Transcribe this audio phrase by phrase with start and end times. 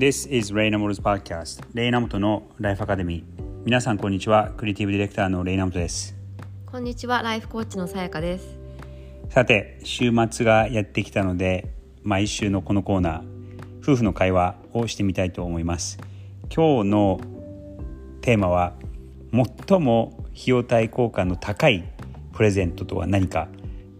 [0.00, 4.50] This is レイナモルズ Podcast レイナモトのライフアカデミー皆さんこんにちは。
[4.56, 6.16] クリエイティブディレクターのレイナモトです。
[6.64, 7.20] こんにちは。
[7.20, 8.58] ライフコーチのさやかです。
[9.28, 13.22] さて週末がやってきたので毎週のこのコーナー
[13.82, 15.98] 夫婦の会話をしてみたいと思います。
[16.48, 17.20] 今日の
[18.22, 18.72] テーマは
[19.68, 21.84] 最も費用対効果の高い
[22.32, 23.48] プレゼントとは何か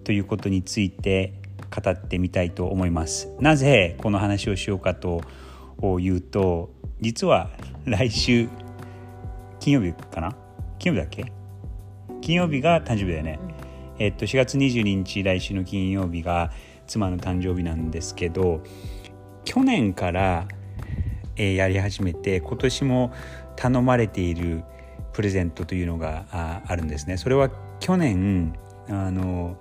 [0.05, 1.35] ということについて
[1.71, 3.29] 語ってみたいと思います。
[3.39, 5.21] なぜこの話をしようかと
[5.83, 6.70] いうと
[7.01, 7.51] 実は
[7.84, 8.48] 来週
[9.59, 10.37] 金曜日かな？
[10.79, 11.33] 金曜日だっけ？
[12.20, 13.39] 金曜日が誕生日だよね、
[13.98, 16.53] えっと4月22日来週の金曜日が
[16.87, 18.62] 妻の誕生日なんですけど
[19.45, 20.47] 去年から、
[21.37, 23.12] えーやり始めて今年も
[23.56, 24.62] 頼まれている
[25.12, 27.17] プレゼントというのがああるんですね。
[27.17, 27.51] それは
[27.81, 28.55] 去年
[28.89, 29.56] あの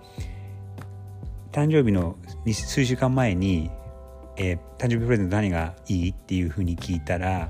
[1.51, 3.71] 誕生日のに数週間前に、
[4.39, 7.49] えー誕生日プレゼント何がいいっていうふうに聞いたら、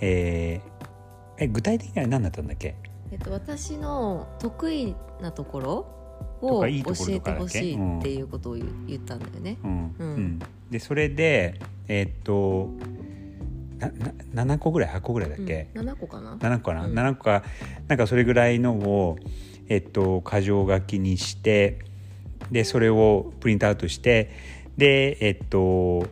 [0.00, 0.72] えー
[1.38, 2.74] え具体的には何だったんだっけ？
[3.12, 5.86] えっと私の得意なところ
[6.40, 6.82] を教え
[7.20, 9.56] てほしいっていうことを言言ったんだよね。
[9.62, 9.94] うん。
[9.98, 10.14] うん。
[10.14, 10.38] うん。
[10.70, 12.70] でそれでえーっと
[13.78, 16.94] なな7個ぐらい8個ぐらいだっけ、うん、7個かな？7個かな、うん。
[16.98, 17.44] 7個か。
[17.88, 19.16] なんかそれぐらいのを
[19.68, 21.78] えっと箇条書きにして
[22.50, 24.30] でそれをプリントアウトして
[24.76, 26.06] でえっと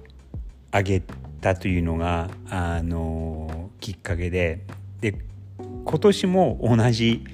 [0.71, 1.03] あげ
[1.41, 4.61] たというのがあのきっかけで
[5.01, 5.15] で
[5.59, 7.25] 今年も同じ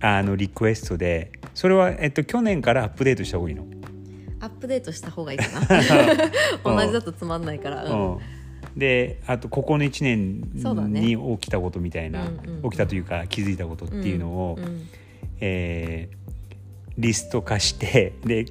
[0.00, 3.64] あのリクエストでそれは、えっと、去年からアップデートした方がいいの？
[4.40, 5.66] アップデートした方がいいかな。
[6.64, 8.12] 同じだとつまんないから、うん。
[8.12, 8.18] うん。
[8.76, 11.00] であとここの1そうだね。
[11.00, 14.88] 年に起きたことみたいな、うんうん起きたというか気づいたことっていうのを、うん。
[15.40, 16.24] えー
[16.96, 18.44] リスト化してで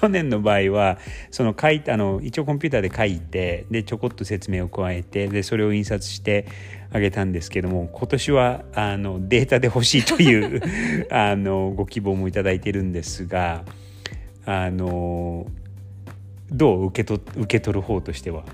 [0.00, 0.96] 去年の場合は
[1.32, 6.46] その書いあの一応コンピューターで書いてでちょこっと説明を加えてでそれを印刷して
[6.92, 10.62] あげたんですけども今年はあのデータで欲しいという
[11.10, 13.64] あのご希望もいただいてるんですが
[14.46, 15.48] あの
[16.52, 18.44] どう受け取受け取る方としては？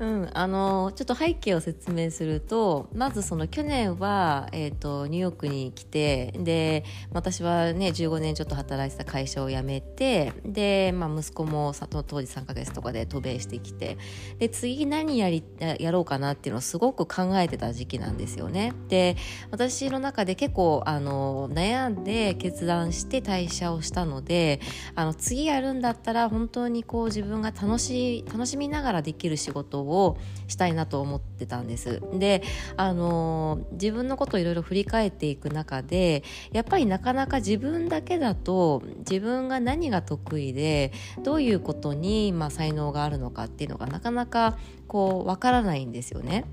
[0.00, 13.98] うん、あのちょっと背景を説明するとまずその去年は、えー、とニューヨークに来てで私はね15年ちょっと働いてた会社を辞めてで、まあ、息子もさ当時3ヶ月とかで渡米してきて
[14.38, 15.42] で次何やり
[15.80, 18.72] やろうかなっていうのをすごく考えてた時期なんですよね。
[18.88, 19.16] で
[19.50, 24.60] 私の中で結構あの悩んで決断して退社をしたので
[24.94, 30.16] あの次やるんだったら本当にこう自分が楽しい楽しみながらできる仕事をを
[30.46, 32.00] したいなと思ってたんです。
[32.14, 32.42] で
[32.76, 36.22] あの自分のことをいろいろ振り返っていく中で
[36.52, 46.44] やっぱりなかなか自分だけだと自分が何が得意でどういうことに、まあ、才能があるのかっていうのがなかなかこうわからないんですよね。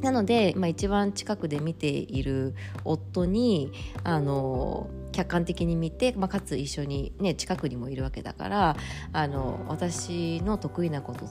[0.00, 2.54] なので、まあ、一番近くで見ている
[2.84, 3.72] 夫に
[4.04, 8.76] あの客観的に見て、まあ、かつ一緒に、ね、近くにもいるわけだから
[9.12, 11.28] あの私の得意なことっ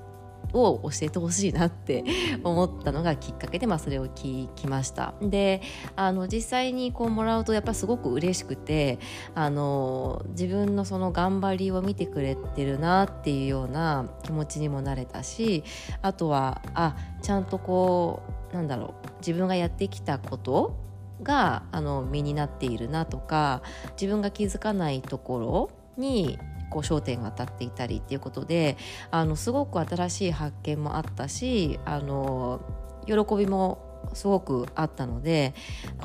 [0.56, 2.04] を教えてほしいなって
[2.44, 5.14] 思ったのがきっかけで、まあ、それを聞きました。
[5.22, 5.62] で
[5.96, 9.00] あの実際にこうもらうとやっぱすごく嬉しくて
[9.34, 15.64] あの自分のその頑張りを見てくれてるなっていうような気持ちにもなれたし
[16.02, 20.78] あとはあちゃんとこうなんだろう自分がやってきたこと
[21.24, 23.62] があの身になっているなとか
[24.00, 26.38] 自分が気づかないところに
[26.70, 28.78] こう焦点が当たっていたりっていうことで
[29.12, 32.62] あのすごく新しい発見もあったしあの
[33.06, 35.54] 喜びもすごくあったので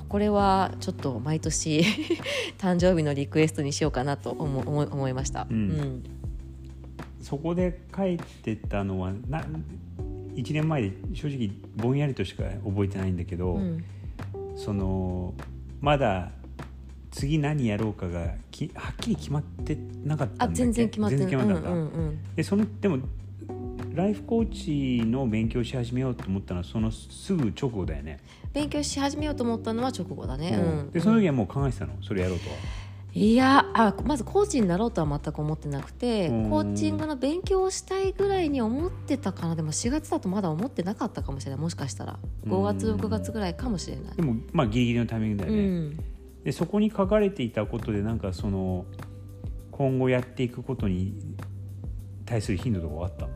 [0.08, 1.82] これはちょっと毎年
[2.58, 5.46] 誕生日のリクエストにしようかなと思思い思いました。
[5.50, 6.02] うん。
[7.20, 9.44] そこで書いてたのはな
[10.34, 13.84] 1年前で正直ぼんやりとしか覚えてないんだけど、うん。
[14.56, 15.34] その
[15.80, 16.32] まだ
[17.10, 20.52] 次何やろうかがきはっきり決まってなかったんだっけ？
[20.52, 21.76] あ全然決まってなかった、うんうんう
[22.10, 22.34] ん。
[22.34, 22.98] でそのでも
[23.94, 28.20] ライフコーチの勉強し始めようと思ったのはそのすぐ直後だよね、
[28.52, 30.50] 勉強し始めようと思ったのは直後だね。
[30.50, 30.90] うん。
[30.92, 31.94] でその時はもう考えてたの？
[32.00, 32.56] それやろうとは、
[33.12, 36.50] いやあまずコーチになろうとは全く思ってなくてうん。
[36.50, 39.56] コーチングの勉強をしたいぐらいに思ってたかな。
[39.56, 41.60] でも4月だとまだ思ってなかったかもしれない。
[41.60, 42.18] もしかしたら。
[42.46, 43.00] 5月うん。
[43.00, 44.16] 6月ぐらいかもしれない。
[44.16, 44.22] で。
[44.22, 45.98] もまあギリギリのタイミングだようね、ん
[46.44, 48.86] でそこに書かれていたことでなんかその
[49.70, 51.14] 今後やっていくことに
[52.24, 53.28] 対する頻度とかはあった、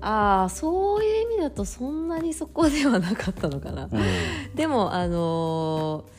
[0.00, 3.84] ああそういう意味だとそんなにそこではなかったのかな。
[3.84, 3.90] うん
[4.54, 6.17] でもあのー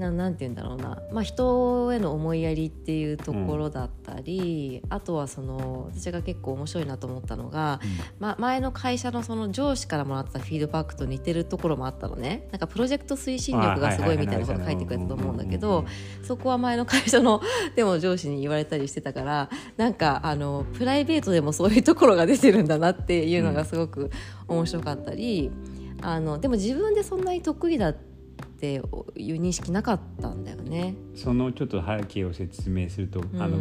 [0.00, 7.80] ななんて言うんだろうな、まあ、人への思いやりっていうところだったり、あとはその私が結構面白いなと思ったのが、
[8.18, 12.48] ま、前の会社のその上司からもらったフィードバックと似てるところもあったのね。
[12.50, 15.84] なんかプロジェクト推進力がすごいみたいなこと書いてくれたと思うんだけど
[16.22, 17.40] そこは前の会社の
[17.76, 24.10] でも上司に言われたりしてたからなんかあのプライベートでもそういうところが出てるんだなっていうのがすごく
[24.48, 25.50] 面白かったり。
[26.02, 28.09] あのでも自分でそんなに得意だって
[28.66, 30.94] いう認識なかったんだよね。
[31.14, 33.58] そのちょっと背景を説明すると、うん、あの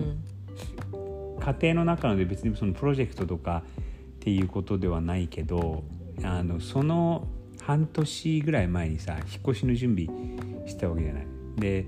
[1.40, 3.63] 家庭の中ので別にそのプロジェクトとか
[4.18, 5.84] っていうことではないけど
[6.24, 7.28] あのその
[7.62, 10.07] 半年ぐらい前にさ引っ越しの準備
[10.68, 11.28] したわけじゃない。
[11.57, 11.86] で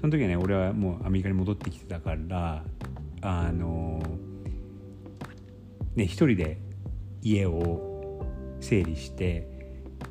[0.00, 2.64] その時はね俺はもうアメリカに戻ってきてたから
[3.20, 4.02] あの
[5.94, 6.58] ね一人で
[7.22, 8.24] 家を
[8.60, 9.51] 整理して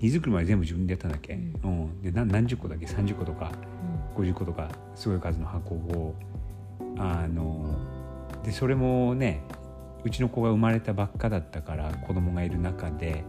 [0.01, 1.37] 荷造りまで全部自分でやったんだっけ、う
[1.67, 3.51] ん、で何十個だっけ？30個とか
[4.15, 6.15] 50個とかすごい数の箱を
[6.97, 7.77] あの
[8.43, 9.43] でそれもね
[10.03, 13.23] うちの子が生まれたばっかだったから子供がいる中で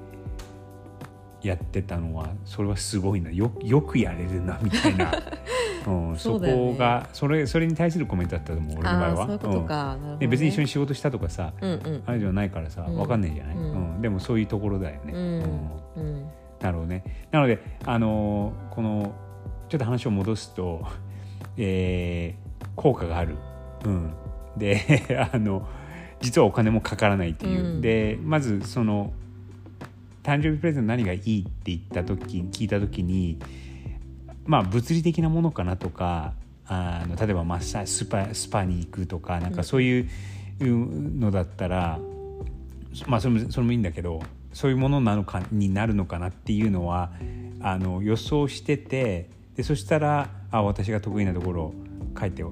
[1.42, 3.30] やってたのはそれはすごいな。
[3.30, 5.12] よよくやれるなみたいな、
[5.86, 9.26] うん、そこがそれそれに対するコメントだったと思う俺の場合は。
[9.26, 10.18] そういうことか、うん。
[10.20, 14.00] ね、別に一緒に仕事したとかさ、うんうん、あれではないからさ分かんないじゃない、うん。
[14.00, 15.12] でもそういうところだよね。
[15.12, 16.26] うん
[16.62, 17.26] なるほどね。
[17.30, 19.14] なので、あのー、この
[19.68, 20.86] ちょっと話を戻すと、
[21.56, 23.36] えー、効果がある。
[23.84, 24.14] うん、
[24.56, 25.66] で あの
[26.20, 27.64] 実はお金もかからないっていう。
[27.64, 29.12] うん、でまずその
[30.22, 33.38] 誕生日プレゼント何がいいって言った時聞いた時に
[34.46, 36.34] まあ物理的なものかなとか
[36.66, 40.08] あの例えばマッサージスパスパに行くとかなんかそういう
[40.60, 41.98] のだったら、
[43.08, 44.22] まあそれもそれもいいんだけど
[44.52, 47.12] そういうものなのかになるのかなっていうのは
[47.60, 51.74] あの予想しててでそしたら「あ私が得意なところ
[52.18, 52.44] 書いて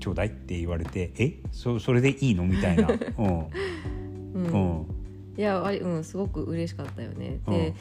[0.00, 1.38] ちょうだい」って言われて「え？
[1.52, 2.88] そそれでいいの?」みたいな。
[3.18, 4.86] うん、うん。
[5.38, 7.40] いやあれうんすごく嬉しかったよね。
[7.46, 7.74] で、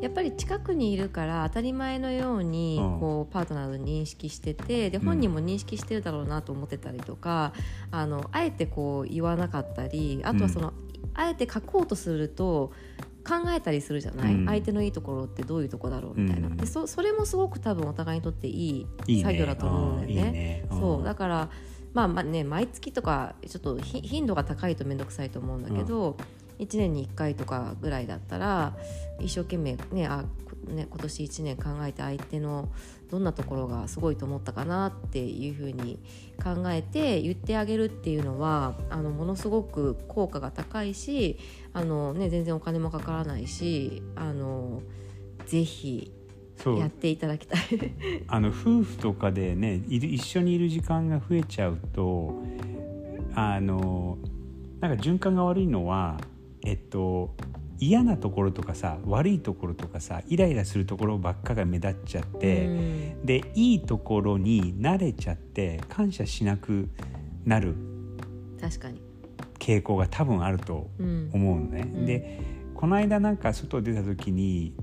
[0.00, 7.52] やっぱり近くにいるから当たり前のようにこうパートナーを認識しててで本人も認識してるだろうなと思ってたりとか、
[7.90, 10.72] あのあえてこう言わなかったりあとはその、
[11.14, 12.70] あえて書こうとすると
[13.26, 20.12] 考えたりするじゃない、うん、相手のいいところってどういうとこだろうみたいな、うん、でそそれもすごく多分お互いにとっていい作業だと思うんだよね。
[20.12, 20.66] いいね。
[20.70, 21.04] そう。
[21.04, 21.50] だから
[21.92, 26.24] まあまあね毎月とかちょっと頻度が高いと面倒くさいと思うんだけど、うん、
[26.60, 28.76] 1年に1回とかぐらいだったら
[29.18, 30.24] 一生懸命ねあ
[30.68, 32.68] ね今年1年考えて相手の
[33.10, 35.98] どんなところがすごいと思ったかなっていうふうに
[36.42, 41.38] 考えて言ってあげるっていうのはあのものすごく効果が高いし
[41.72, 44.82] あの、ね、全然お金もかからないしあの
[45.46, 46.12] ぜひ
[46.78, 47.60] やっていただきたい。
[48.28, 52.34] あの夫婦とかでね一緒にいる時間が増えちゃうと
[53.34, 54.18] あの
[54.80, 56.18] なんか循環が悪いのは
[56.64, 57.34] えっと
[57.78, 66.88] 嫌なところとかさ悪いところとかさイライラするところばっかが目立っちゃって、うん、でいいところに慣れちゃって感謝しなく
[67.44, 67.74] なる。
[68.60, 69.00] 確かに。
[69.58, 71.80] 傾向が多分あると思うのね。
[71.80, 72.40] うん、で
[72.74, 74.74] この間なんか外出た時に、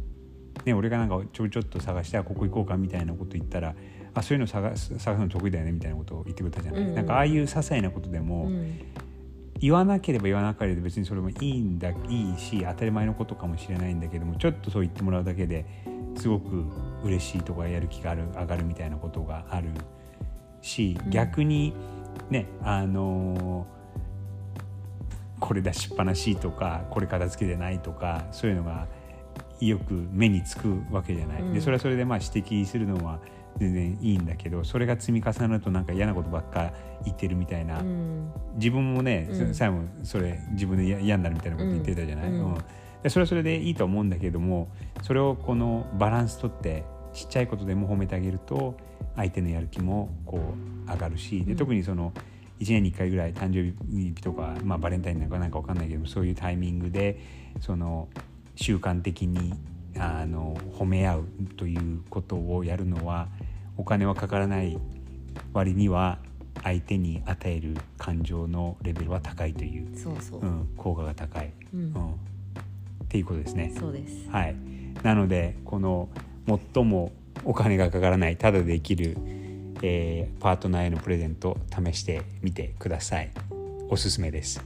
[0.66, 3.76] ね、俺がなんかちょちょっと探してここ行こうかみたいなこと言ったら
[4.14, 8.80] あそういうの探す探すの得意だよねみたいなことを言ってくれたじゃない、うん、なんかああいう些細なことでも、うん、
[9.60, 15.66] 言わなければ言わなければ別にそれもいいんだいいし当たり前のことかもしれないんだけどもちょっとそう言ってもらうだけで
[16.16, 16.66] すごく
[17.04, 19.70] 嬉しいとかやる気がある上がるみたいなことがある
[20.62, 21.74] し逆に
[22.30, 23.78] ねあのー
[25.40, 28.88] これ出しっぱなしとかこれ片付けてないとかそういうのが
[29.60, 31.42] よく目につくわけじゃない。
[31.42, 33.20] うん、でそれはそれでまあ指摘するのは
[33.60, 36.72] 全然いいんだけどそれが積み重なるとなんか嫌なことばっか
[37.06, 42.58] 言ってるみたいな、うん、自分もね、うん、最後それ自分で嫌になるみたいなこと言ってたじゃない、うん。
[43.04, 44.70] でそれはそれでいいと思うんだけども
[45.02, 46.84] それをこのバランスとって
[47.14, 48.78] ちっちゃいことでも褒めてあげると
[49.16, 50.40] 相手のやる気もこ
[50.88, 52.14] う上がるしで特にその、
[52.60, 57.20] 1年に1回ぐらい誕生日とか、まあ、バレンタインなんかなんか分かんないけどそういうタイミングで
[57.62, 58.08] その
[58.56, 59.54] 習慣的に
[60.00, 63.30] あの褒め合うということをやるのは
[63.78, 64.78] お金はかからない
[65.54, 66.20] 割には
[66.64, 69.98] 相手に与える感情のレベルは高いという。
[69.98, 72.14] そうそう、うん、効果が高い、うん、うん、っ
[73.08, 73.74] ていうことですね。
[73.78, 74.30] そうです。
[74.30, 74.56] はい、
[75.04, 76.10] なのでこの
[76.74, 77.12] 最も
[77.44, 79.18] お金がかからないただできる
[79.82, 83.32] えー、パートナーへのプレゼント試してみてください。
[83.90, 84.64] おすすめです。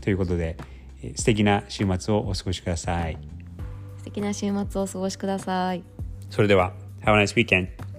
[0.00, 0.56] ということで、
[1.02, 3.18] えー、素敵な週末をお過ごしください。
[3.98, 5.82] 素敵な週末をお過ごしください。
[6.30, 7.89] それでは Have a nice weekend